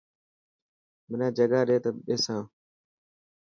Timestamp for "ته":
1.83-1.89